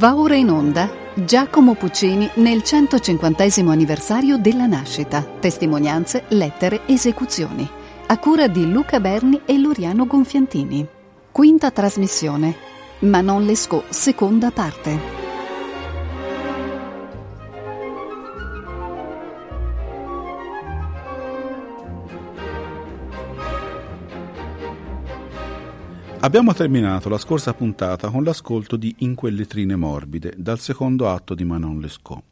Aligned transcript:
Va 0.00 0.16
ora 0.16 0.34
in 0.34 0.48
onda 0.48 0.90
Giacomo 1.12 1.74
Puccini 1.74 2.26
nel 2.36 2.62
150 2.62 3.44
anniversario 3.66 4.38
della 4.38 4.64
nascita. 4.64 5.22
Testimonianze, 5.22 6.24
lettere, 6.28 6.86
esecuzioni. 6.86 7.68
A 8.06 8.16
cura 8.16 8.46
di 8.48 8.66
Luca 8.72 8.98
Berni 8.98 9.42
e 9.44 9.58
Loriano 9.58 10.06
Gonfiantini. 10.06 10.86
Quinta 11.30 11.70
trasmissione. 11.70 12.56
Manon 13.00 13.44
Lescaut, 13.44 13.90
seconda 13.90 14.50
parte. 14.50 15.19
Abbiamo 26.22 26.52
terminato 26.52 27.08
la 27.08 27.16
scorsa 27.16 27.54
puntata 27.54 28.10
con 28.10 28.24
l'ascolto 28.24 28.76
di 28.76 28.94
In 28.98 29.14
quelle 29.14 29.46
trine 29.46 29.74
morbide, 29.74 30.34
dal 30.36 30.60
secondo 30.60 31.08
atto 31.08 31.34
di 31.34 31.44
Manon 31.44 31.80
Lescaut. 31.80 32.22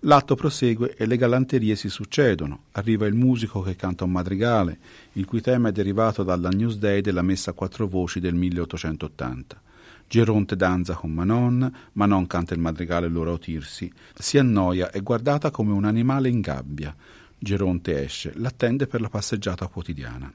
L'atto 0.00 0.34
prosegue 0.34 0.96
e 0.96 1.06
le 1.06 1.16
galanterie 1.16 1.76
si 1.76 1.88
succedono. 1.88 2.64
Arriva 2.72 3.06
il 3.06 3.14
musico 3.14 3.60
che 3.60 3.76
canta 3.76 4.02
un 4.02 4.10
madrigale, 4.10 4.78
il 5.12 5.24
cui 5.24 5.40
tema 5.40 5.68
è 5.68 5.72
derivato 5.72 6.24
dalla 6.24 6.48
Newsday 6.48 7.00
della 7.00 7.22
messa 7.22 7.52
a 7.52 7.54
quattro 7.54 7.86
voci 7.86 8.18
del 8.18 8.34
1880. 8.34 9.62
Geronte 10.08 10.56
danza 10.56 10.94
con 10.94 11.12
Manon, 11.12 11.72
Manon 11.92 12.26
canta 12.26 12.54
il 12.54 12.60
madrigale 12.60 13.06
loro 13.06 13.38
Tirsi, 13.38 13.90
si 14.18 14.36
annoia 14.38 14.90
e 14.90 15.00
guardata 15.00 15.52
come 15.52 15.72
un 15.72 15.84
animale 15.84 16.28
in 16.28 16.40
gabbia. 16.40 16.92
Geronte 17.38 18.02
esce, 18.02 18.32
l'attende 18.34 18.88
per 18.88 19.00
la 19.00 19.08
passeggiata 19.08 19.68
quotidiana. 19.68 20.32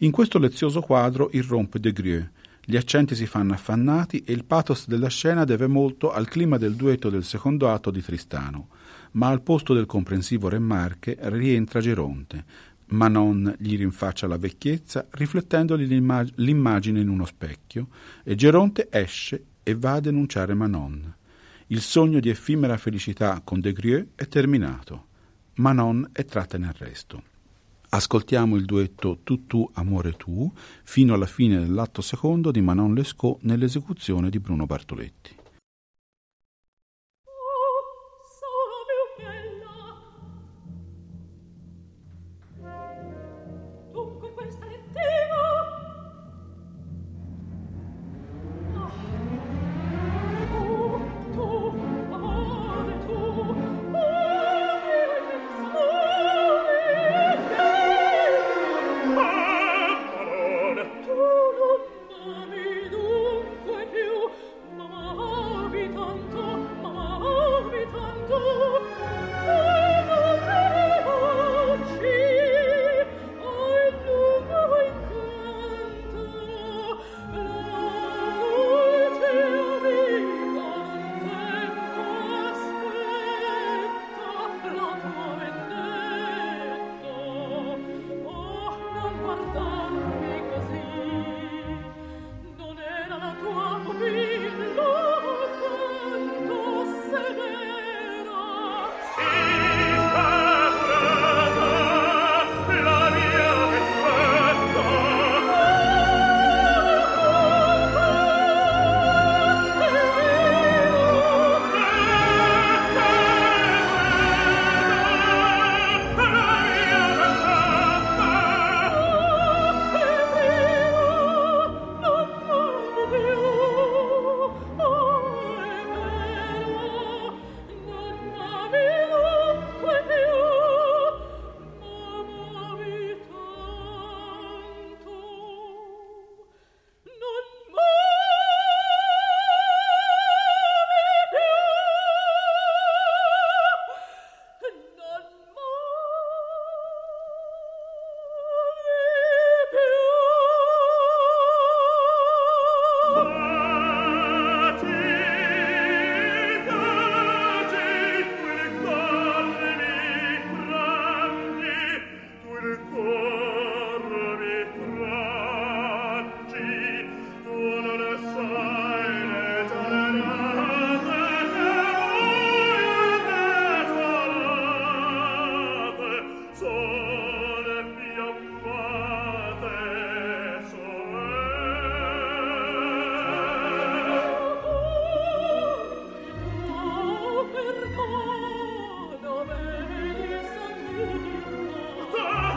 In 0.00 0.10
questo 0.10 0.38
lezioso 0.38 0.82
quadro 0.82 1.30
irrompe 1.32 1.80
De 1.80 1.90
Grieux. 1.90 2.28
Gli 2.62 2.76
accenti 2.76 3.14
si 3.14 3.24
fanno 3.24 3.54
affannati 3.54 4.22
e 4.26 4.32
il 4.34 4.44
pathos 4.44 4.88
della 4.88 5.08
scena 5.08 5.44
deve 5.44 5.68
molto 5.68 6.12
al 6.12 6.28
clima 6.28 6.58
del 6.58 6.74
duetto 6.74 7.08
del 7.08 7.24
secondo 7.24 7.70
atto 7.70 7.90
di 7.90 8.02
Tristano. 8.02 8.68
Ma 9.12 9.28
al 9.28 9.40
posto 9.40 9.72
del 9.72 9.86
comprensivo 9.86 10.50
Re 10.50 10.58
Marche 10.58 11.16
rientra 11.18 11.80
Geronte. 11.80 12.44
Manon 12.88 13.56
gli 13.58 13.74
rinfaccia 13.78 14.26
la 14.26 14.36
vecchiezza, 14.36 15.06
riflettendogli 15.12 15.86
l'immag- 15.86 16.32
l'immagine 16.34 17.00
in 17.00 17.08
uno 17.08 17.24
specchio, 17.24 17.88
e 18.22 18.34
Geronte 18.34 18.88
esce 18.90 19.44
e 19.62 19.74
va 19.76 19.92
a 19.94 20.00
denunciare 20.00 20.52
Manon. 20.52 21.14
Il 21.68 21.80
sogno 21.80 22.20
di 22.20 22.28
effimera 22.28 22.76
felicità 22.76 23.40
con 23.42 23.60
De 23.60 23.72
Grieux 23.72 24.08
è 24.14 24.28
terminato. 24.28 25.06
Manon 25.54 26.10
è 26.12 26.26
tratta 26.26 26.56
in 26.58 26.64
arresto. 26.64 27.34
Ascoltiamo 27.88 28.56
il 28.56 28.64
duetto 28.64 29.20
Tu 29.22 29.46
tu 29.46 29.68
amore 29.74 30.12
tu 30.12 30.52
fino 30.82 31.14
alla 31.14 31.26
fine 31.26 31.60
dell'atto 31.60 32.02
secondo 32.02 32.50
di 32.50 32.60
Manon 32.60 32.94
Lescaut 32.94 33.42
nell'esecuzione 33.42 34.28
di 34.28 34.40
Bruno 34.40 34.66
Bartoletti. 34.66 35.35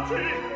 对。 0.09 0.48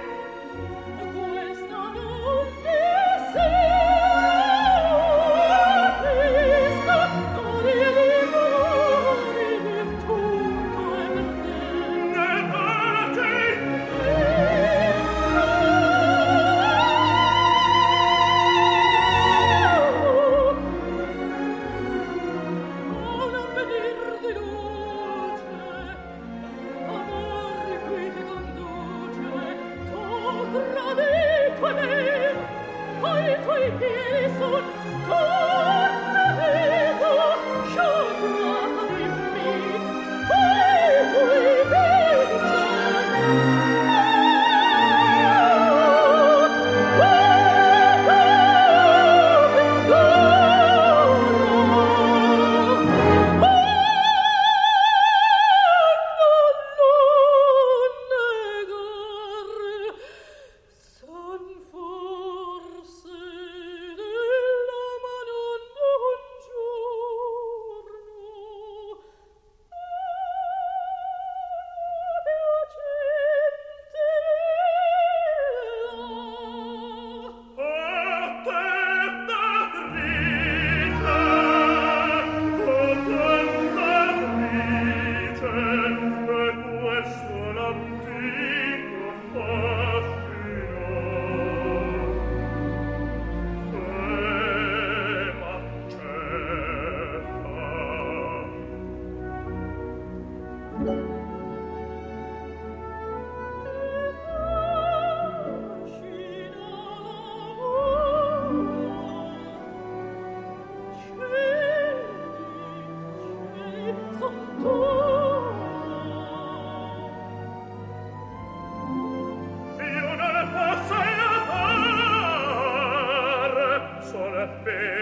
me. 124.66 124.93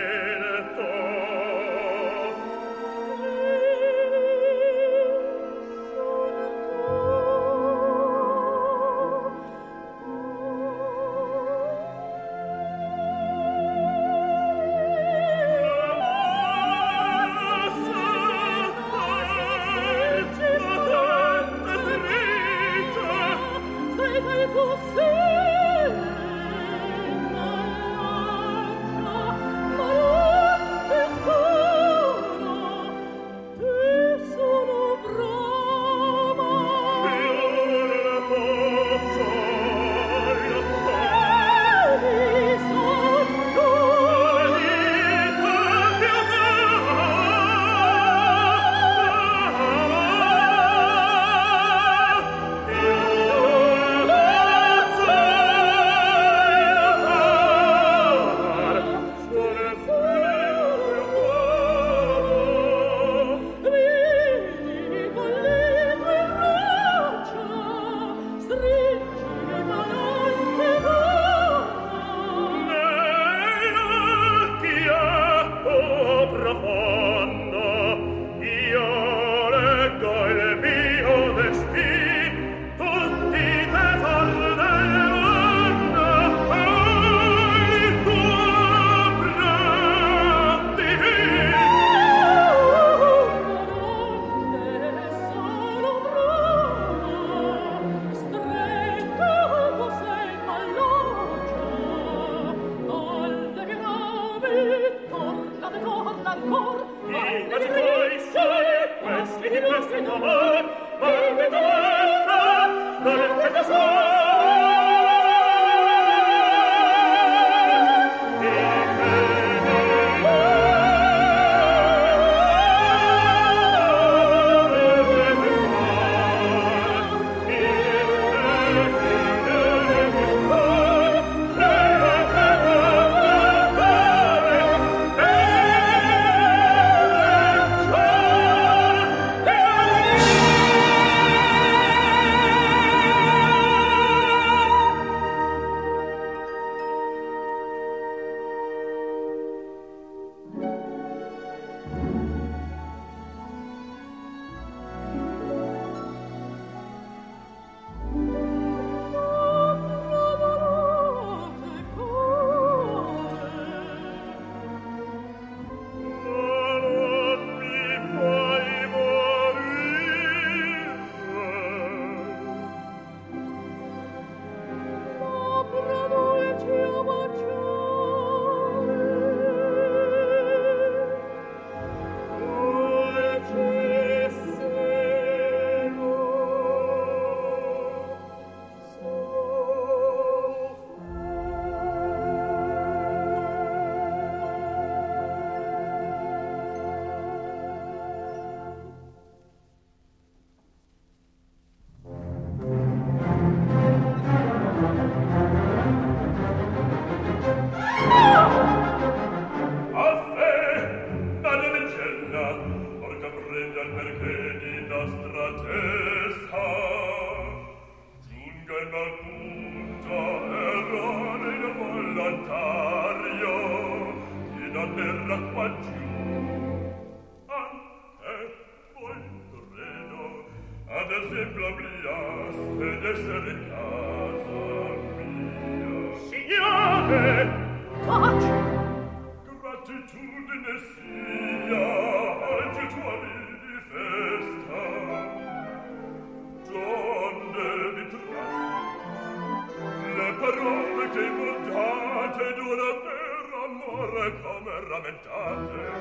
come 254.40 254.72
rammentate 254.90 256.01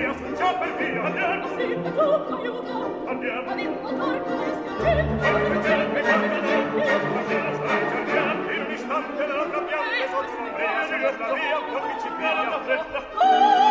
via, 0.00 0.14
scappa 0.34 0.66
via, 0.78 1.02
andiamo! 1.04 1.48
Sì, 1.56 1.76
tu 1.82 2.34
aiuto! 2.34 3.04
Andiamo! 3.06 3.50
Andiamo, 3.50 3.76
torno, 3.80 4.44
resti 4.44 4.68
a 4.68 4.76
gente! 4.80 5.26
Andiamo, 5.26 5.60
gente, 5.60 6.00
andiamo, 6.00 6.40
gente! 6.40 6.90
Andiamo, 7.20 7.54
stai 7.54 7.82
cercando, 7.90 8.50
in 8.50 8.60
un 8.60 8.70
istante 8.72 9.26
della 9.26 9.44
propria 9.44 9.78
vita, 9.90 10.06
sono 10.10 10.56
via, 10.56 10.86
nella 10.88 11.10
via, 11.10 11.58
proprio 11.70 12.00
ci 12.00 12.08
via, 12.16 12.48
la 12.48 12.60
fretta! 12.64 12.98
Oh! 13.14 13.69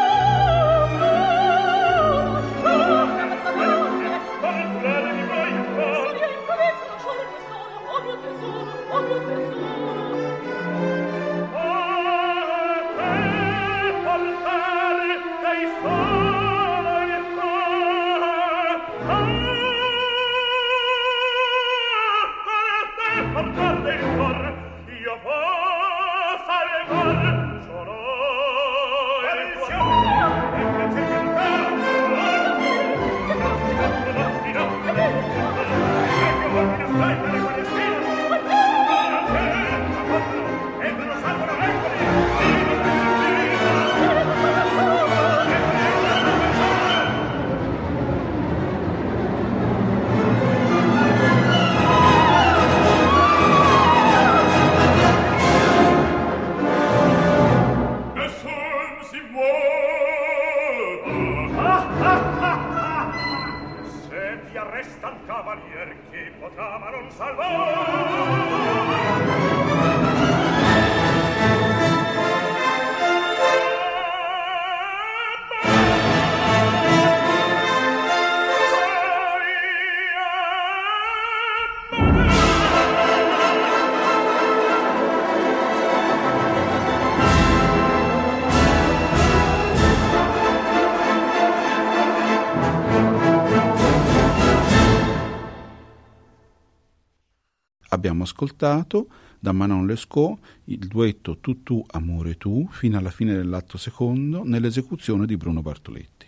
Abbiamo 98.00 98.24
ascoltato 98.24 99.08
da 99.40 99.52
Manon 99.52 99.86
Lescaut 99.86 100.40
il 100.66 100.88
duetto 100.88 101.40
Tu 101.40 101.64
tu 101.64 101.84
amore 101.86 102.38
tu 102.38 102.66
fino 102.72 102.98
alla 102.98 103.12
fine 103.12 103.36
dell'atto 103.36 103.78
secondo 103.78 104.42
nell'esecuzione 104.46 105.26
di 105.26 105.36
Bruno 105.36 105.62
Bartoletti. 105.62 106.26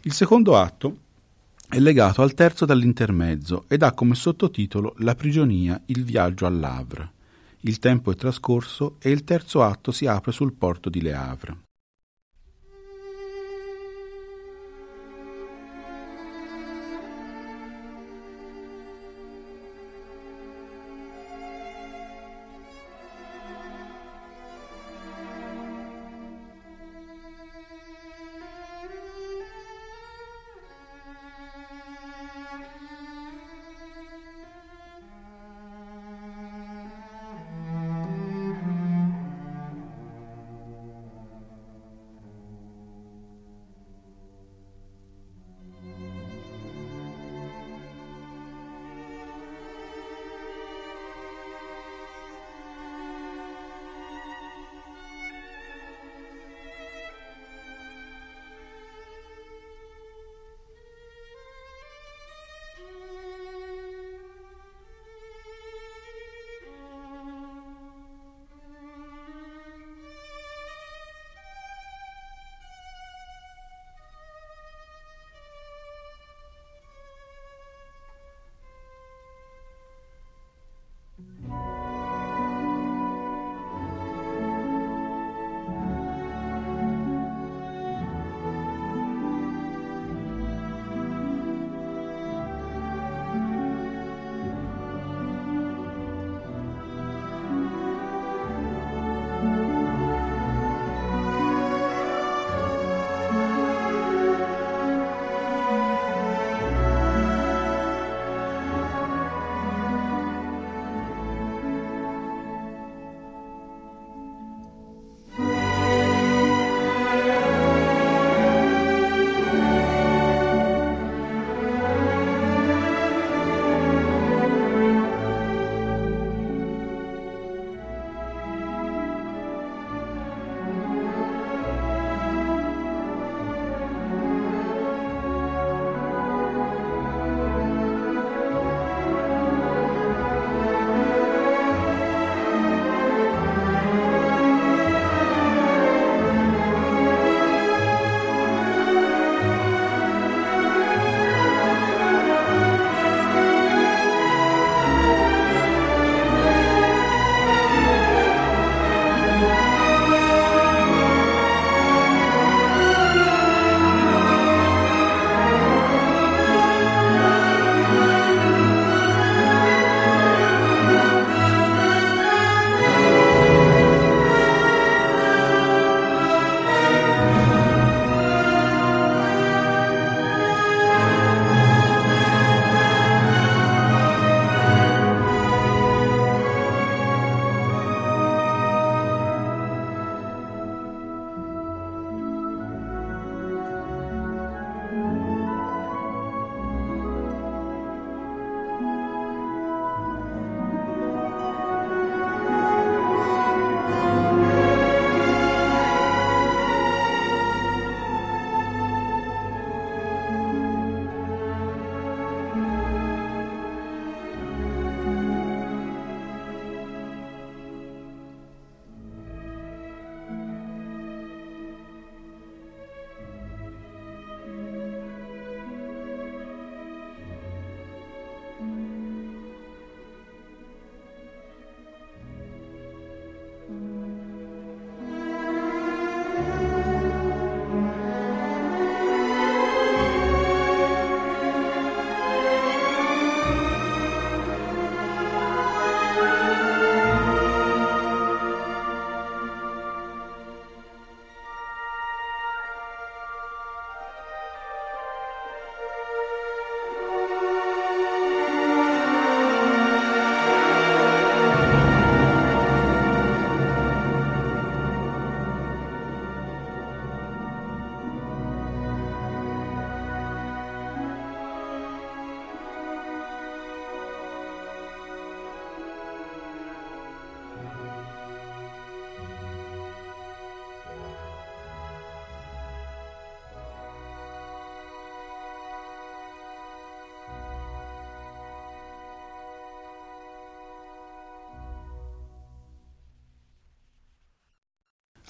Il 0.00 0.12
secondo 0.14 0.56
atto 0.56 0.96
è 1.68 1.78
legato 1.78 2.22
al 2.22 2.32
terzo 2.32 2.64
dall'intermezzo 2.64 3.66
ed 3.68 3.82
ha 3.82 3.92
come 3.92 4.14
sottotitolo 4.14 4.94
La 5.00 5.14
prigionia, 5.14 5.78
il 5.84 6.04
viaggio 6.04 6.46
all'Havre. 6.46 7.10
Il 7.60 7.78
tempo 7.78 8.10
è 8.10 8.16
trascorso 8.16 8.96
e 8.98 9.10
il 9.10 9.24
terzo 9.24 9.62
atto 9.62 9.92
si 9.92 10.06
apre 10.06 10.32
sul 10.32 10.54
porto 10.54 10.88
di 10.88 11.02
Le 11.02 11.12
Havre. 11.12 11.67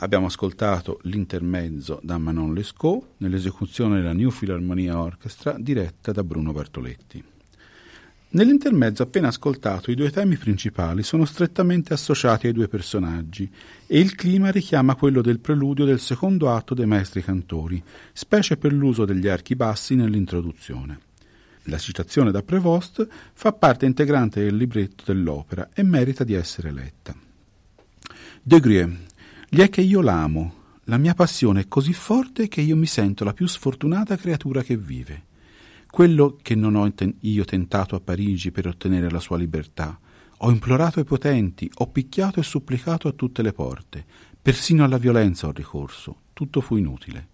Abbiamo 0.09 0.29
ascoltato 0.29 1.01
l'intermezzo 1.03 2.01
da 2.03 2.16
Manon 2.16 2.55
Lescaut 2.55 3.09
nell'esecuzione 3.18 3.97
della 3.97 4.14
New 4.14 4.31
Philharmonia 4.31 4.99
Orchestra 4.99 5.55
diretta 5.59 6.12
da 6.12 6.25
Bruno 6.25 6.51
Bartoletti. 6.53 7.23
Nell'intermezzo 8.31 9.03
appena 9.03 9.29
ascoltato 9.29 9.90
i 9.90 9.94
due 9.94 10.11
temi 10.11 10.38
principali 10.38 11.03
sono 11.03 11.27
strettamente 11.27 11.92
associati 11.92 12.47
ai 12.47 12.55
due 12.55 12.68
personaggi 12.68 13.53
e 13.87 13.99
il 13.99 14.14
clima 14.14 14.51
richiama 14.51 14.94
quello 14.94 15.21
del 15.21 15.40
preludio 15.40 15.85
del 15.85 16.01
secondo 16.01 16.51
atto 16.51 16.73
dei 16.73 16.87
maestri 16.87 17.23
cantori, 17.23 17.83
specie 18.14 18.57
per 18.57 18.73
l'uso 18.73 19.05
degli 19.05 19.29
archi 19.29 19.57
bassi 19.57 19.94
nell'introduzione. 19.94 21.01
La 21.64 21.77
citazione 21.77 22.31
da 22.31 22.42
Prevost 22.42 23.07
fa 23.35 23.53
parte 23.53 23.85
integrante 23.85 24.42
del 24.42 24.57
libretto 24.57 25.05
dell'opera 25.05 25.68
e 25.75 25.83
merita 25.83 26.25
di 26.25 26.33
essere 26.33 26.73
letta. 26.73 27.14
De 28.40 28.61
Grie 28.61 29.05
gli 29.50 29.61
è 29.61 29.70
che 29.70 29.80
io 29.80 30.02
l'amo. 30.02 30.56
La 30.84 30.98
mia 30.98 31.14
passione 31.14 31.62
è 31.62 31.68
così 31.68 31.94
forte 31.94 32.48
che 32.48 32.61
io 32.61 32.76
mi 32.76 32.84
sento 32.84 33.24
la 33.24 33.32
più 33.32 33.46
sfortunata 33.46 34.16
creatura 34.16 34.62
che 34.62 34.76
vive. 34.76 35.24
Quello 35.90 36.37
che 36.42 36.54
non 36.54 36.74
ho 36.74 36.92
io 37.20 37.44
tentato 37.46 37.96
a 37.96 38.00
Parigi 38.00 38.50
per 38.50 38.66
ottenere 38.66 39.11
la 39.11 39.20
sua 39.20 39.38
libertà. 39.38 39.98
Ho 40.40 40.50
implorato 40.50 40.98
ai 40.98 41.06
potenti, 41.06 41.70
ho 41.76 41.87
picchiato 41.87 42.40
e 42.40 42.42
supplicato 42.42 43.08
a 43.08 43.12
tutte 43.12 43.40
le 43.40 43.54
porte. 43.54 44.04
Persino 44.40 44.84
alla 44.84 44.98
violenza 44.98 45.46
ho 45.46 45.52
ricorso. 45.52 46.16
Tutto 46.34 46.61
fu 46.61 46.76
inutile. 46.76 47.28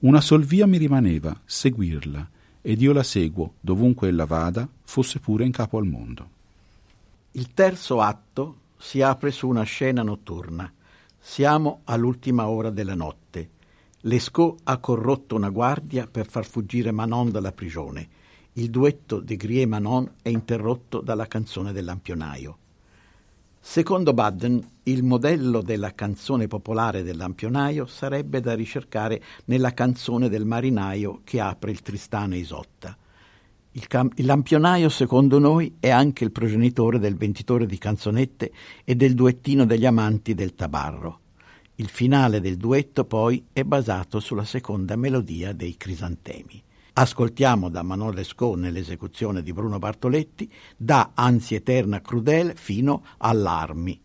Una 0.00 0.20
sol 0.20 0.42
via 0.42 0.66
mi 0.66 0.78
rimaneva, 0.78 1.40
seguirla, 1.44 2.28
ed 2.60 2.82
io 2.82 2.92
la 2.92 3.04
seguo, 3.04 3.54
dovunque 3.60 4.08
ella 4.08 4.26
vada, 4.26 4.68
fosse 4.82 5.20
pure 5.20 5.44
in 5.44 5.52
capo 5.52 5.78
al 5.78 5.86
mondo. 5.86 6.28
Il 7.32 7.54
terzo 7.54 8.00
atto 8.00 8.56
si 8.76 9.00
apre 9.00 9.30
su 9.30 9.46
una 9.46 9.62
scena 9.62 10.02
notturna 10.02 10.72
siamo 11.24 11.82
all'ultima 11.84 12.48
ora 12.48 12.68
della 12.70 12.96
notte. 12.96 13.50
Lescaut 14.00 14.58
ha 14.64 14.78
corrotto 14.78 15.36
una 15.36 15.50
guardia 15.50 16.08
per 16.08 16.26
far 16.26 16.44
fuggire 16.44 16.90
Manon 16.90 17.30
dalla 17.30 17.52
prigione. 17.52 18.08
Il 18.54 18.68
duetto 18.70 19.20
di 19.20 19.36
Grie 19.36 19.64
Manon 19.64 20.14
è 20.20 20.28
interrotto 20.28 21.00
dalla 21.00 21.28
canzone 21.28 21.72
del 21.72 21.84
lampionaio. 21.84 22.58
Secondo 23.60 24.12
Baden, 24.12 24.60
il 24.82 25.04
modello 25.04 25.62
della 25.62 25.94
canzone 25.94 26.48
popolare 26.48 27.04
del 27.04 27.16
lampionaio 27.16 27.86
sarebbe 27.86 28.40
da 28.40 28.54
ricercare 28.54 29.22
nella 29.44 29.72
canzone 29.72 30.28
del 30.28 30.44
marinaio 30.44 31.20
che 31.22 31.38
apre 31.38 31.70
il 31.70 31.82
Tristano 31.82 32.34
Isotta. 32.34 32.96
Il, 33.72 33.86
cam- 33.86 34.12
il, 34.16 34.26
lampionaio, 34.26 34.90
secondo 34.90 35.38
noi, 35.38 35.76
è 35.80 35.88
anche 35.88 36.24
il 36.24 36.30
progenitore 36.30 36.98
del 36.98 37.16
venditore 37.16 37.64
di 37.64 37.78
canzonette 37.78 38.52
e 38.84 38.94
del 38.94 39.14
duettino 39.14 39.64
degli 39.64 39.86
amanti 39.86 40.34
del 40.34 40.54
tabarro. 40.54 41.20
Il 41.76 41.88
finale 41.88 42.40
del 42.40 42.58
duetto, 42.58 43.04
poi, 43.06 43.46
è 43.50 43.62
basato 43.64 44.20
sulla 44.20 44.44
seconda 44.44 44.94
melodia 44.94 45.54
dei 45.54 45.76
Crisantemi. 45.78 46.62
Ascoltiamo 46.94 47.70
da 47.70 47.82
Manon 47.82 48.12
Lescaut 48.12 48.58
nell'esecuzione 48.58 49.42
di 49.42 49.54
Bruno 49.54 49.78
Bartoletti, 49.78 50.52
da 50.76 51.12
Anzi 51.14 51.54
Eterna 51.54 52.02
Crudele 52.02 52.54
fino 52.54 53.02
all'Armi. 53.16 53.98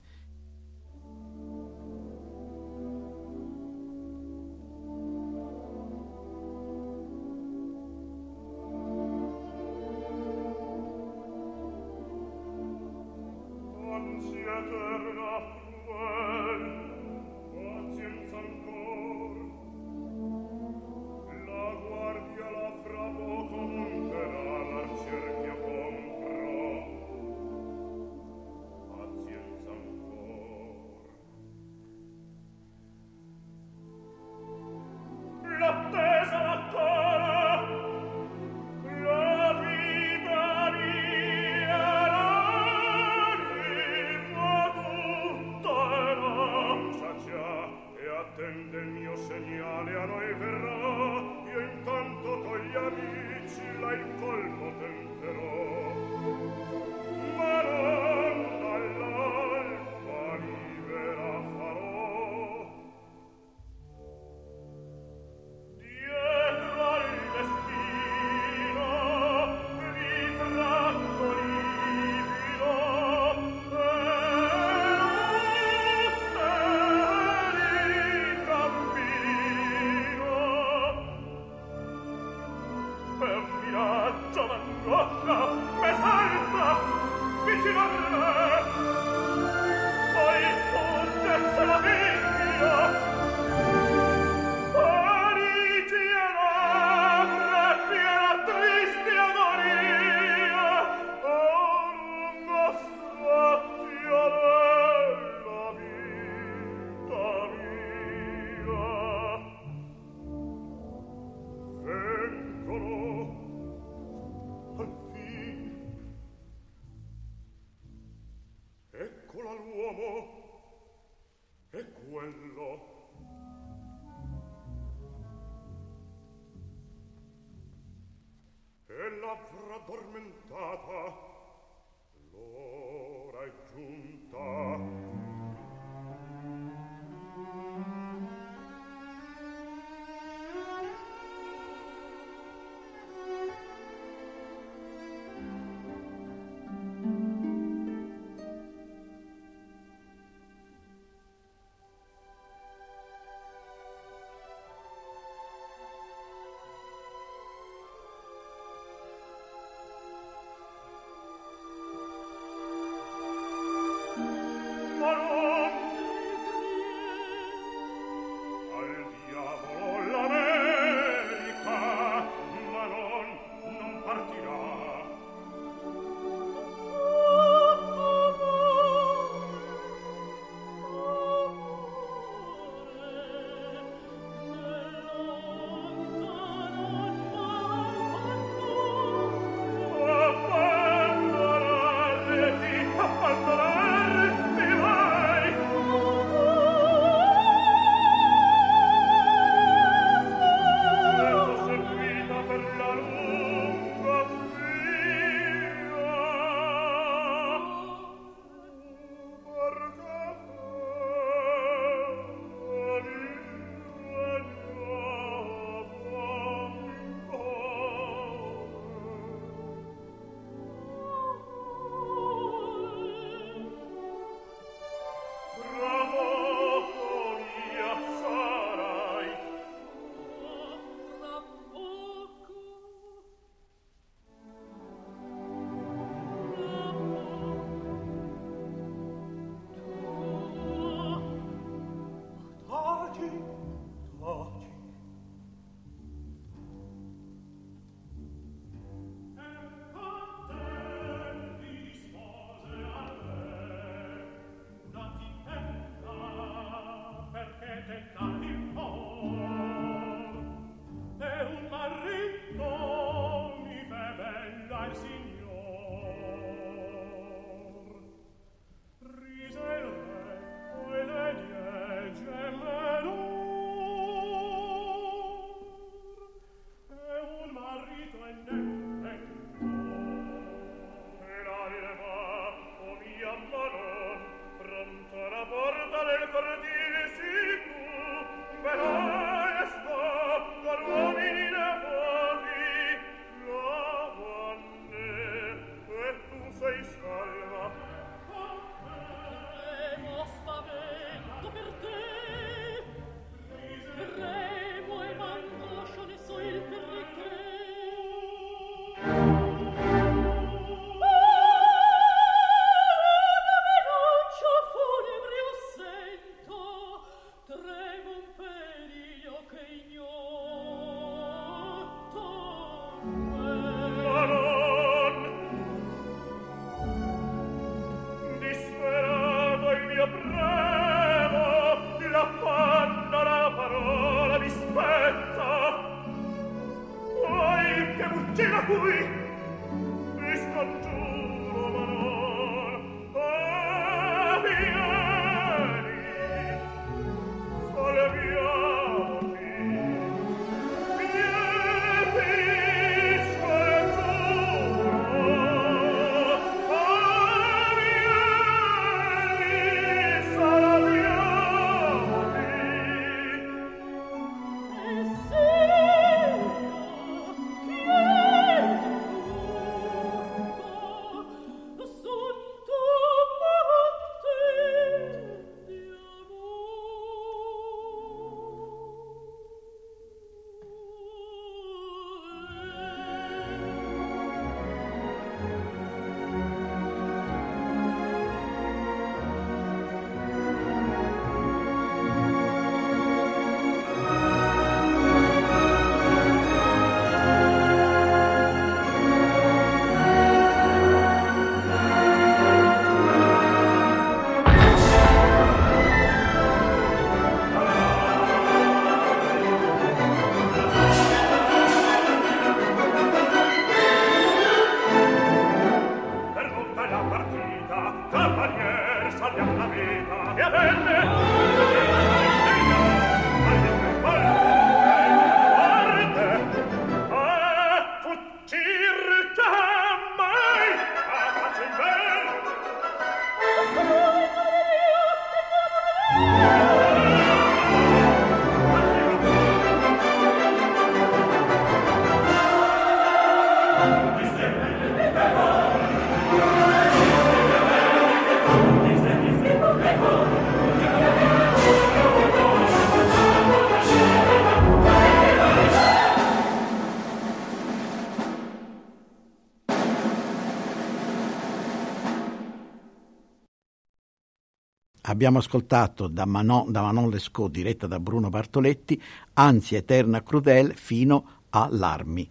Abbiamo 465.18 465.40
ascoltato 465.40 466.08
da 466.08 466.26
Manon, 466.26 466.72
da 466.72 466.84
Manon 466.84 467.10
Lescaut, 467.10 467.50
diretta 467.50 467.88
da 467.88 468.00
Bruno 468.00 468.30
Bartoletti, 468.30 469.02
Ansia 469.34 469.80
eterna 469.80 470.22
crudel 470.22 470.76
fino 470.76 471.40
a 471.50 471.68
L'Armi. 471.72 472.30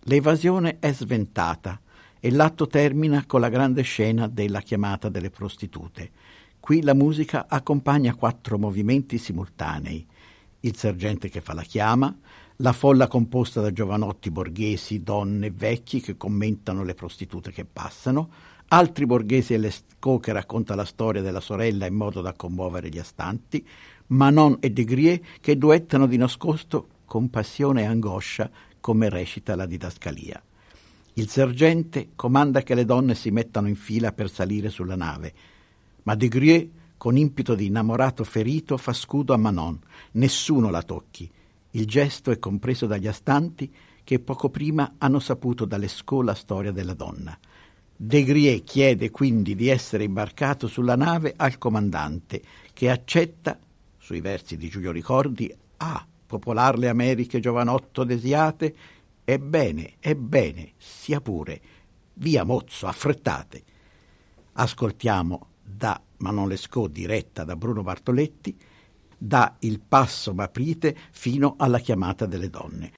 L'evasione 0.00 0.76
è 0.80 0.92
sventata 0.92 1.80
e 2.20 2.30
l'atto 2.30 2.66
termina 2.66 3.24
con 3.24 3.40
la 3.40 3.48
grande 3.48 3.80
scena 3.80 4.28
della 4.28 4.60
chiamata 4.60 5.08
delle 5.08 5.30
prostitute. 5.30 6.10
Qui 6.60 6.82
la 6.82 6.92
musica 6.92 7.46
accompagna 7.48 8.14
quattro 8.14 8.58
movimenti 8.58 9.16
simultanei. 9.16 10.06
Il 10.60 10.76
sergente 10.76 11.30
che 11.30 11.40
fa 11.40 11.54
la 11.54 11.62
chiama, 11.62 12.14
la 12.56 12.72
folla 12.74 13.06
composta 13.06 13.62
da 13.62 13.72
giovanotti 13.72 14.30
borghesi, 14.30 15.02
donne 15.02 15.46
e 15.46 15.52
vecchi 15.52 16.02
che 16.02 16.18
commentano 16.18 16.84
le 16.84 16.92
prostitute 16.92 17.50
che 17.50 17.64
passano, 17.64 18.28
altri 18.68 19.06
borghesi 19.06 19.54
e 19.54 19.58
Lescaut 19.58 20.22
che 20.22 20.32
racconta 20.32 20.74
la 20.74 20.84
storia 20.84 21.22
della 21.22 21.40
sorella 21.40 21.86
in 21.86 21.94
modo 21.94 22.20
da 22.20 22.34
commuovere 22.34 22.88
gli 22.88 22.98
astanti, 22.98 23.66
Manon 24.08 24.58
e 24.60 24.70
De 24.70 24.84
Grie 24.84 25.22
che 25.40 25.56
duettano 25.56 26.06
di 26.06 26.16
nascosto 26.16 26.88
con 27.04 27.30
passione 27.30 27.82
e 27.82 27.86
angoscia 27.86 28.50
come 28.80 29.08
recita 29.08 29.56
la 29.56 29.66
didascalia. 29.66 30.42
Il 31.14 31.28
sergente 31.28 32.10
comanda 32.14 32.62
che 32.62 32.74
le 32.74 32.84
donne 32.84 33.14
si 33.14 33.30
mettano 33.30 33.68
in 33.68 33.76
fila 33.76 34.12
per 34.12 34.30
salire 34.30 34.70
sulla 34.70 34.96
nave, 34.96 35.32
ma 36.04 36.14
De 36.14 36.28
Grie, 36.28 36.70
con 36.96 37.16
impeto 37.16 37.54
di 37.54 37.66
innamorato 37.66 38.24
ferito, 38.24 38.76
fa 38.76 38.92
scudo 38.92 39.34
a 39.34 39.36
Manon. 39.36 39.78
Nessuno 40.12 40.70
la 40.70 40.82
tocchi. 40.82 41.30
Il 41.72 41.86
gesto 41.86 42.30
è 42.30 42.38
compreso 42.38 42.86
dagli 42.86 43.06
astanti 43.06 43.72
che 44.04 44.20
poco 44.20 44.48
prima 44.48 44.94
hanno 44.98 45.18
saputo 45.18 45.64
dall'Esco 45.64 46.22
la 46.22 46.34
storia 46.34 46.72
della 46.72 46.94
donna. 46.94 47.38
De 48.00 48.22
Grie 48.22 48.60
chiede 48.60 49.10
quindi 49.10 49.56
di 49.56 49.66
essere 49.66 50.04
imbarcato 50.04 50.68
sulla 50.68 50.94
nave 50.94 51.34
al 51.36 51.58
comandante, 51.58 52.40
che 52.72 52.90
accetta, 52.90 53.58
sui 53.98 54.20
versi 54.20 54.56
di 54.56 54.68
Giulio 54.68 54.92
Ricordi, 54.92 55.52
a 55.78 56.06
popolar 56.24 56.78
le 56.78 56.88
Americhe 56.88 57.40
giovanotto 57.40 58.04
desiate, 58.04 58.72
ebbene, 59.24 59.94
ebbene, 59.98 60.74
sia 60.76 61.20
pure, 61.20 61.60
via 62.14 62.44
mozzo, 62.44 62.86
affrettate. 62.86 63.64
Ascoltiamo 64.52 65.46
da 65.60 66.00
Manon 66.18 66.46
Lescaut 66.46 66.92
diretta 66.92 67.42
da 67.42 67.56
Bruno 67.56 67.82
Bartoletti, 67.82 68.56
da 69.18 69.56
Il 69.58 69.80
passo 69.80 70.32
m'aprite 70.34 70.96
fino 71.10 71.56
alla 71.58 71.80
chiamata 71.80 72.26
delle 72.26 72.48
donne. 72.48 72.97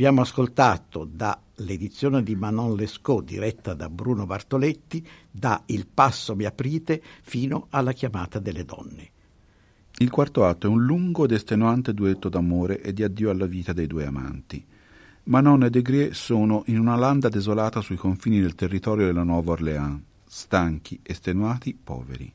Abbiamo 0.00 0.22
ascoltato 0.22 1.04
dall'edizione 1.04 2.22
di 2.22 2.34
Manon 2.34 2.74
Lescaut 2.74 3.22
diretta 3.22 3.74
da 3.74 3.90
Bruno 3.90 4.24
Bartoletti, 4.24 5.06
da 5.30 5.62
Il 5.66 5.86
passo 5.92 6.34
mi 6.34 6.46
aprite 6.46 7.02
fino 7.20 7.66
alla 7.68 7.92
chiamata 7.92 8.38
delle 8.38 8.64
donne. 8.64 9.10
Il 9.98 10.08
quarto 10.08 10.46
atto 10.46 10.66
è 10.66 10.70
un 10.70 10.86
lungo 10.86 11.24
ed 11.24 11.32
estenuante 11.32 11.92
duetto 11.92 12.30
d'amore 12.30 12.80
e 12.80 12.94
di 12.94 13.02
addio 13.02 13.28
alla 13.28 13.44
vita 13.44 13.74
dei 13.74 13.86
due 13.86 14.06
amanti. 14.06 14.64
Manon 15.24 15.64
e 15.64 15.68
Degrier 15.68 16.14
sono 16.14 16.62
in 16.68 16.78
una 16.78 16.96
landa 16.96 17.28
desolata 17.28 17.82
sui 17.82 17.96
confini 17.96 18.40
del 18.40 18.54
territorio 18.54 19.04
della 19.04 19.22
Nuova 19.22 19.52
Orléans, 19.52 20.00
stanchi, 20.24 20.98
estenuati, 21.02 21.74
poveri. 21.74 22.32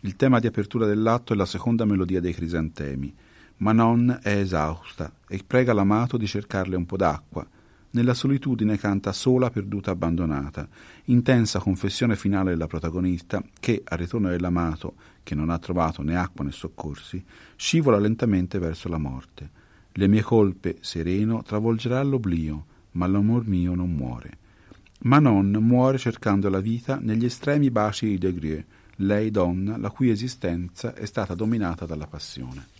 Il 0.00 0.16
tema 0.16 0.38
di 0.38 0.46
apertura 0.46 0.84
dell'atto 0.84 1.32
è 1.32 1.36
la 1.36 1.46
seconda 1.46 1.86
melodia 1.86 2.20
dei 2.20 2.34
crisantemi. 2.34 3.14
Manon 3.60 4.20
è 4.22 4.36
esausta 4.36 5.12
e 5.28 5.42
prega 5.46 5.74
l'amato 5.74 6.16
di 6.16 6.26
cercarle 6.26 6.76
un 6.76 6.86
po' 6.86 6.96
d'acqua. 6.96 7.46
Nella 7.90 8.14
solitudine 8.14 8.78
canta 8.78 9.12
sola, 9.12 9.50
perduta, 9.50 9.90
abbandonata, 9.90 10.66
intensa 11.06 11.58
confessione 11.58 12.16
finale 12.16 12.52
della 12.52 12.66
protagonista 12.66 13.42
che, 13.60 13.82
al 13.84 13.98
ritorno 13.98 14.30
dell'amato, 14.30 14.94
che 15.22 15.34
non 15.34 15.50
ha 15.50 15.58
trovato 15.58 16.00
né 16.00 16.16
acqua 16.16 16.42
né 16.42 16.52
soccorsi, 16.52 17.22
scivola 17.54 17.98
lentamente 17.98 18.58
verso 18.58 18.88
la 18.88 18.96
morte. 18.96 19.50
Le 19.92 20.08
mie 20.08 20.22
colpe, 20.22 20.78
sereno, 20.80 21.42
travolgerà 21.42 22.02
l'oblio, 22.02 22.64
ma 22.92 23.06
l'amor 23.06 23.46
mio 23.46 23.74
non 23.74 23.92
muore. 23.92 24.38
Manon 25.00 25.50
muore 25.50 25.98
cercando 25.98 26.48
la 26.48 26.60
vita 26.60 26.98
negli 26.98 27.26
estremi 27.26 27.70
baci 27.70 28.06
di 28.06 28.16
Degrieux, 28.16 28.64
lei 28.96 29.30
donna 29.30 29.76
la 29.76 29.90
cui 29.90 30.08
esistenza 30.08 30.94
è 30.94 31.04
stata 31.04 31.34
dominata 31.34 31.84
dalla 31.84 32.06
passione. 32.06 32.78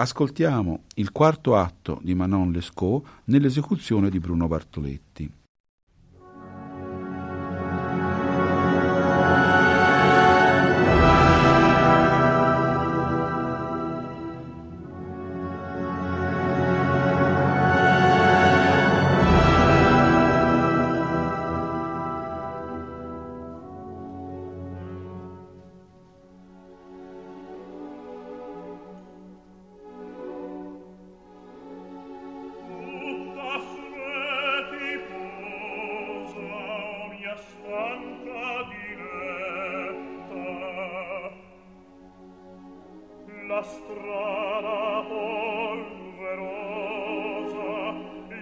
Ascoltiamo 0.00 0.84
il 0.94 1.12
quarto 1.12 1.56
atto 1.56 2.00
di 2.02 2.14
Manon 2.14 2.52
Lescaut 2.52 3.06
nell'esecuzione 3.24 4.08
di 4.08 4.18
Bruno 4.18 4.48
Bartoletti. 4.48 5.30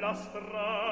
la 0.09 0.88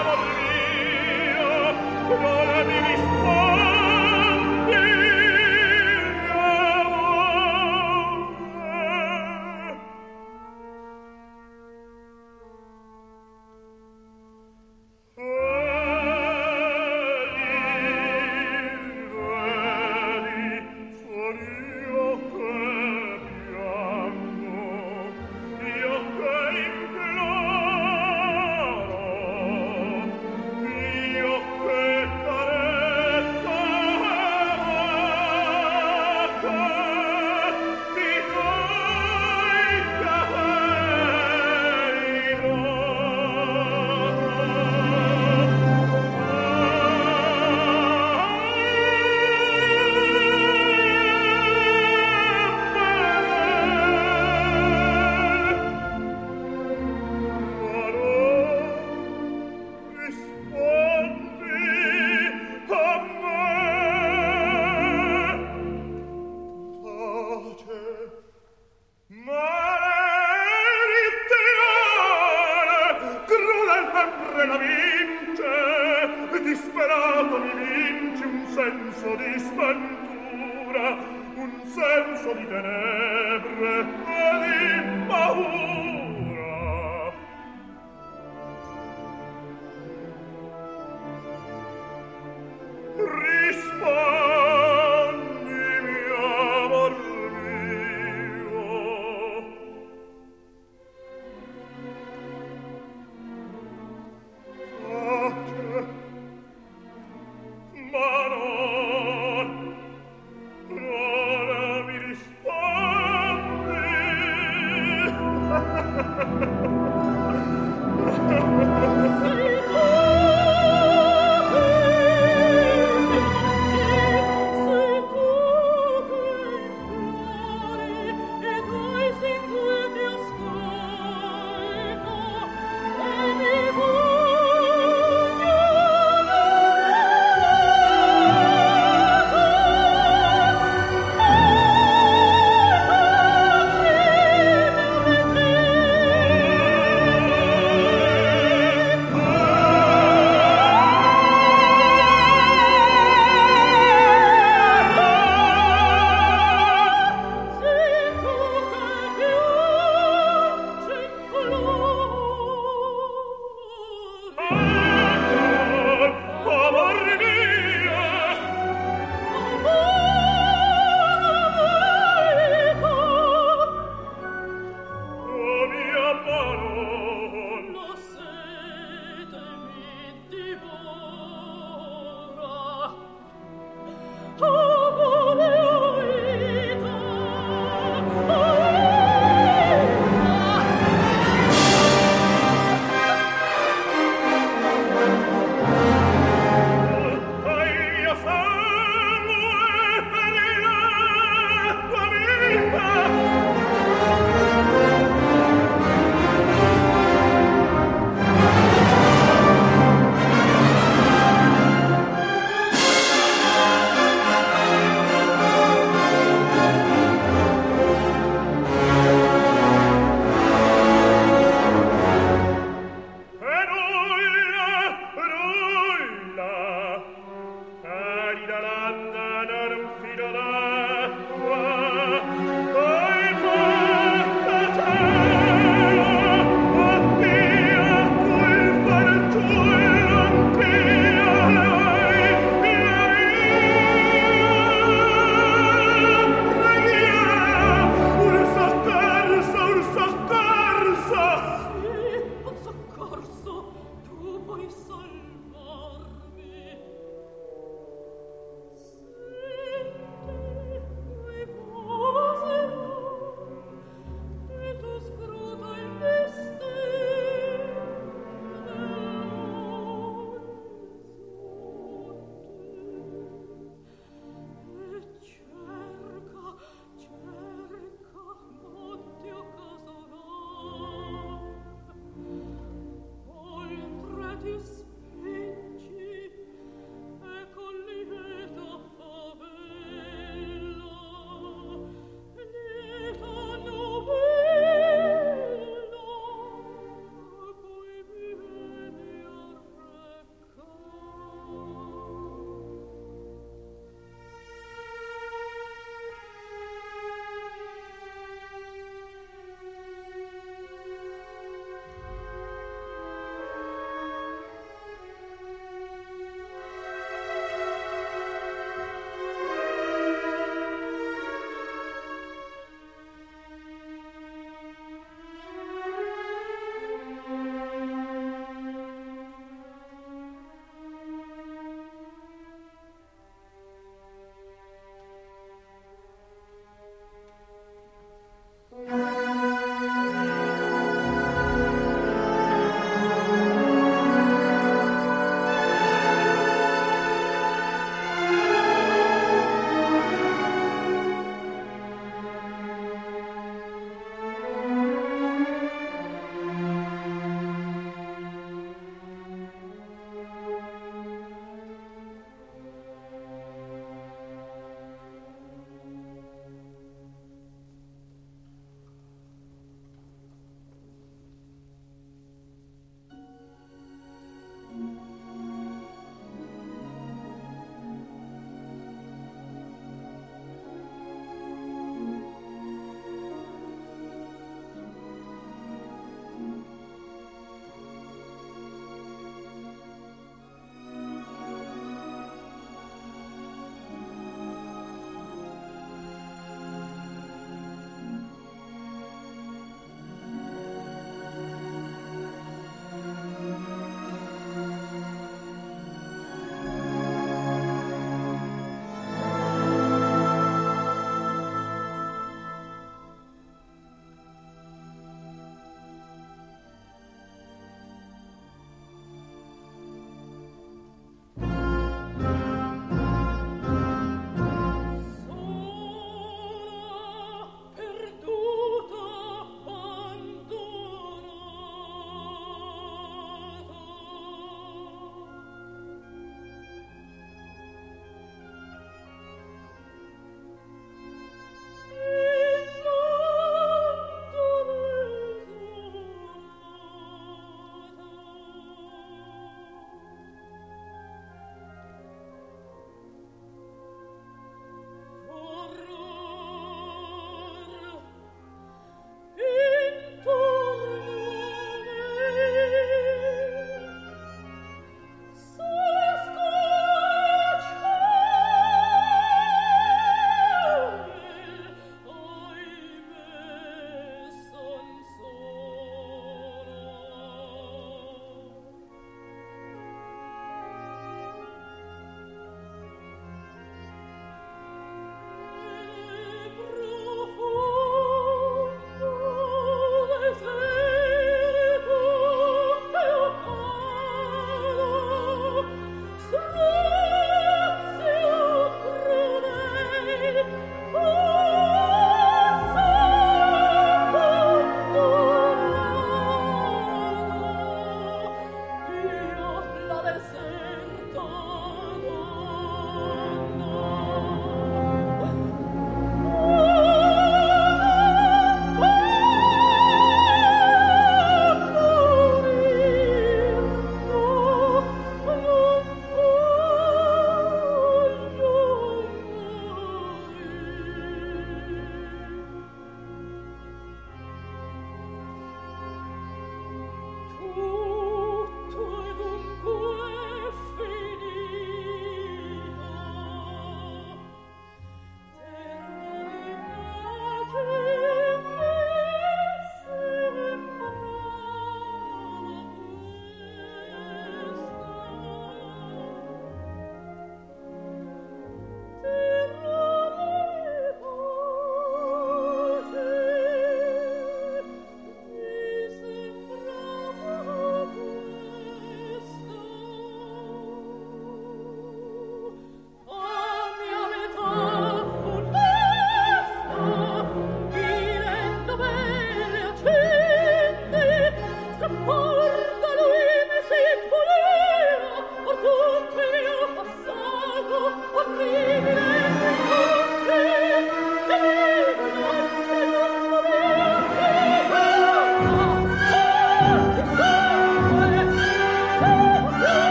Ave 0.00 0.16
Maria, 2.22 2.59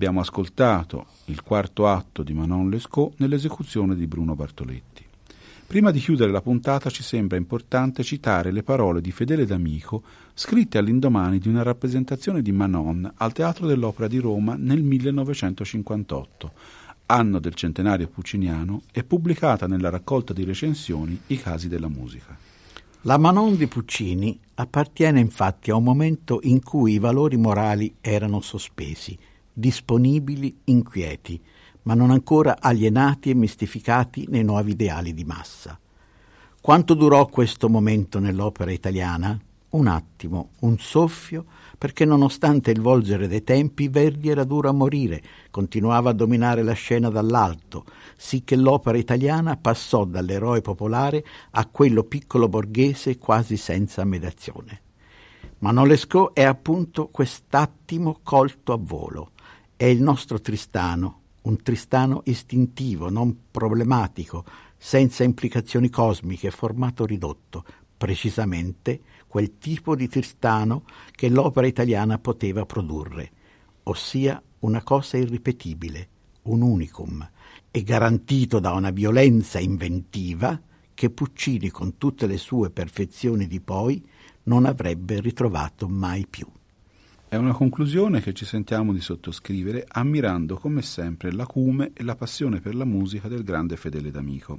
Abbiamo 0.00 0.20
ascoltato 0.20 1.08
il 1.26 1.42
quarto 1.42 1.86
atto 1.86 2.22
di 2.22 2.32
Manon 2.32 2.70
Lescaut 2.70 3.16
nell'esecuzione 3.18 3.94
di 3.94 4.06
Bruno 4.06 4.34
Bartoletti. 4.34 5.04
Prima 5.66 5.90
di 5.90 6.00
chiudere 6.00 6.32
la 6.32 6.40
puntata 6.40 6.88
ci 6.88 7.02
sembra 7.02 7.36
importante 7.36 8.02
citare 8.02 8.50
le 8.50 8.62
parole 8.62 9.02
di 9.02 9.12
Fedele 9.12 9.44
D'Amico 9.44 10.02
scritte 10.32 10.78
all'indomani 10.78 11.38
di 11.38 11.48
una 11.48 11.62
rappresentazione 11.62 12.40
di 12.40 12.50
Manon 12.50 13.12
al 13.14 13.34
Teatro 13.34 13.66
dell'Opera 13.66 14.08
di 14.08 14.16
Roma 14.16 14.54
nel 14.56 14.82
1958, 14.82 16.52
anno 17.04 17.38
del 17.38 17.52
centenario 17.52 18.08
pucciniano, 18.08 18.84
e 18.92 19.04
pubblicata 19.04 19.66
nella 19.66 19.90
raccolta 19.90 20.32
di 20.32 20.44
recensioni 20.44 21.20
I 21.26 21.36
casi 21.36 21.68
della 21.68 21.88
musica. 21.88 22.34
La 23.02 23.18
Manon 23.18 23.54
di 23.54 23.66
Puccini 23.66 24.40
appartiene 24.54 25.20
infatti 25.20 25.70
a 25.70 25.76
un 25.76 25.84
momento 25.84 26.40
in 26.44 26.62
cui 26.62 26.94
i 26.94 26.98
valori 26.98 27.36
morali 27.36 27.96
erano 28.00 28.40
sospesi, 28.40 29.18
disponibili, 29.52 30.60
inquieti, 30.64 31.40
ma 31.82 31.94
non 31.94 32.10
ancora 32.10 32.58
alienati 32.60 33.30
e 33.30 33.34
mistificati 33.34 34.26
nei 34.28 34.44
nuovi 34.44 34.72
ideali 34.72 35.14
di 35.14 35.24
massa. 35.24 35.78
Quanto 36.60 36.94
durò 36.94 37.26
questo 37.26 37.68
momento 37.68 38.18
nell'opera 38.18 38.70
italiana? 38.70 39.38
Un 39.70 39.86
attimo, 39.86 40.50
un 40.60 40.78
soffio, 40.78 41.44
perché 41.78 42.04
nonostante 42.04 42.70
il 42.70 42.80
volgere 42.80 43.28
dei 43.28 43.44
tempi, 43.44 43.88
Verdi 43.88 44.28
era 44.28 44.44
duro 44.44 44.68
a 44.68 44.72
morire, 44.72 45.22
continuava 45.50 46.10
a 46.10 46.12
dominare 46.12 46.62
la 46.62 46.72
scena 46.72 47.08
dall'alto, 47.08 47.84
sì 48.16 48.42
che 48.44 48.56
l'opera 48.56 48.98
italiana 48.98 49.56
passò 49.56 50.04
dall'eroe 50.04 50.60
popolare 50.60 51.24
a 51.52 51.66
quello 51.66 52.02
piccolo 52.02 52.48
borghese 52.48 53.16
quasi 53.16 53.56
senza 53.56 54.04
mediazione. 54.04 54.82
Manolesco 55.60 56.34
è 56.34 56.42
appunto 56.42 57.08
quest'attimo 57.08 58.18
colto 58.22 58.72
a 58.72 58.78
volo. 58.78 59.30
È 59.80 59.86
il 59.86 60.02
nostro 60.02 60.38
Tristano, 60.42 61.20
un 61.44 61.62
Tristano 61.62 62.20
istintivo, 62.26 63.08
non 63.08 63.44
problematico, 63.50 64.44
senza 64.76 65.24
implicazioni 65.24 65.88
cosmiche, 65.88 66.50
formato 66.50 67.06
ridotto, 67.06 67.64
precisamente 67.96 69.00
quel 69.26 69.56
tipo 69.56 69.96
di 69.96 70.06
Tristano 70.06 70.84
che 71.10 71.30
l'opera 71.30 71.66
italiana 71.66 72.18
poteva 72.18 72.66
produrre, 72.66 73.30
ossia 73.84 74.42
una 74.58 74.82
cosa 74.82 75.16
irripetibile, 75.16 76.08
un 76.42 76.60
unicum, 76.60 77.26
e 77.70 77.82
garantito 77.82 78.58
da 78.58 78.72
una 78.72 78.90
violenza 78.90 79.60
inventiva 79.60 80.60
che 80.92 81.08
Puccini, 81.08 81.70
con 81.70 81.96
tutte 81.96 82.26
le 82.26 82.36
sue 82.36 82.68
perfezioni 82.68 83.46
di 83.46 83.62
poi, 83.62 84.06
non 84.42 84.66
avrebbe 84.66 85.22
ritrovato 85.22 85.88
mai 85.88 86.26
più. 86.28 86.46
È 87.30 87.36
una 87.36 87.52
conclusione 87.52 88.20
che 88.20 88.32
ci 88.32 88.44
sentiamo 88.44 88.92
di 88.92 89.00
sottoscrivere 89.00 89.84
ammirando 89.86 90.56
come 90.56 90.82
sempre 90.82 91.30
l'acume 91.30 91.92
e 91.94 92.02
la 92.02 92.16
passione 92.16 92.58
per 92.58 92.74
la 92.74 92.84
musica 92.84 93.28
del 93.28 93.44
grande 93.44 93.76
Fedele 93.76 94.10
D'Amico. 94.10 94.58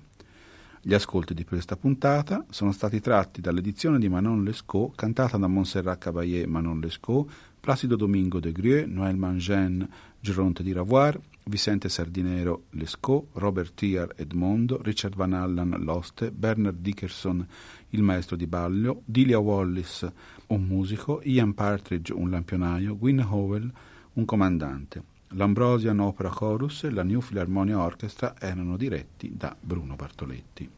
Gli 0.82 0.94
ascolti 0.94 1.34
di 1.34 1.44
questa 1.44 1.76
puntata 1.76 2.46
sono 2.50 2.72
stati 2.72 3.02
tratti 3.02 3.42
dall'edizione 3.42 4.00
di 4.00 4.08
Manon 4.08 4.46
Lescaut 4.46 4.96
cantata 4.96 5.36
da 5.36 5.48
Montserrat 5.48 5.98
Caballé 5.98 6.48
Manon 6.48 6.80
Lescaut, 6.80 7.30
Placido 7.60 7.98
Domingo 7.98 8.40
de 8.40 8.54
Grieux, 8.54 8.88
Noël 8.88 9.18
Mangin, 9.18 9.86
Geronte 10.22 10.64
di 10.64 10.72
Ravoir, 10.72 11.20
Vicente 11.44 11.90
Sardinero 11.90 12.68
Lescaut, 12.70 13.28
Robert 13.34 13.74
Tiar 13.74 14.14
Edmondo, 14.16 14.80
Richard 14.82 15.16
Van 15.16 15.34
Allen 15.34 15.76
Loste, 15.80 16.32
Bernard 16.32 16.78
Dickerson 16.80 17.46
il 17.92 18.04
maestro 18.04 18.36
di 18.36 18.48
ballo, 18.48 19.02
Delia 19.06 19.40
Wallis 19.40 20.10
un 20.48 20.64
musico, 20.64 21.22
Ian 21.24 21.54
Partridge 21.54 22.14
un 22.14 22.30
lampionaio, 22.30 22.98
Gwyn 22.98 23.26
Howell 23.28 23.72
un 24.14 24.26
comandante. 24.26 25.04
L'Ambrosian 25.30 26.00
Opera 26.00 26.30
Chorus 26.30 26.84
e 26.84 26.90
la 26.90 27.04
New 27.04 27.22
Philharmonia 27.22 27.80
Orchestra 27.80 28.36
erano 28.38 28.76
diretti 28.76 29.32
da 29.36 29.56
Bruno 29.58 29.96
Bartoletti. 29.96 30.70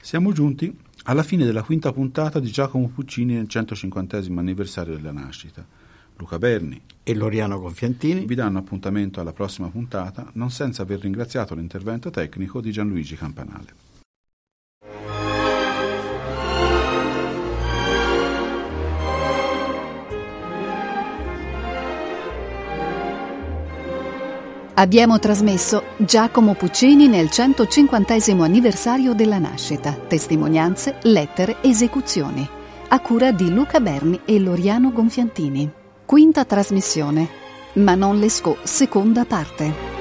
Siamo 0.00 0.32
giunti 0.32 0.76
alla 1.04 1.22
fine 1.22 1.44
della 1.44 1.62
quinta 1.62 1.92
puntata 1.92 2.40
di 2.40 2.50
Giacomo 2.50 2.88
Puccini 2.88 3.34
nel 3.34 3.48
150 3.48 4.16
anniversario 4.16 4.96
della 4.96 5.12
nascita. 5.12 5.64
Luca 6.16 6.38
Berni 6.38 6.80
e 7.04 7.14
Loriano 7.14 7.60
Gonfiantini 7.60 8.26
vi 8.26 8.34
danno 8.34 8.58
appuntamento 8.58 9.20
alla 9.20 9.32
prossima 9.32 9.68
puntata, 9.68 10.28
non 10.34 10.50
senza 10.50 10.82
aver 10.82 11.00
ringraziato 11.00 11.54
l'intervento 11.54 12.10
tecnico 12.10 12.60
di 12.60 12.72
Gianluigi 12.72 13.14
Campanale. 13.14 13.87
Abbiamo 24.78 25.18
trasmesso 25.18 25.82
Giacomo 25.96 26.54
Puccini 26.54 27.08
nel 27.08 27.30
150 27.30 28.14
anniversario 28.44 29.12
della 29.12 29.38
nascita, 29.38 29.92
testimonianze, 29.92 30.98
lettere, 31.02 31.56
esecuzioni, 31.62 32.48
a 32.86 33.00
cura 33.00 33.32
di 33.32 33.52
Luca 33.52 33.80
Berni 33.80 34.20
e 34.24 34.38
Loriano 34.38 34.92
Gonfiantini. 34.92 35.68
Quinta 36.04 36.44
trasmissione. 36.44 37.28
Manon 37.72 38.20
Lescaut, 38.20 38.62
seconda 38.62 39.24
parte. 39.24 39.97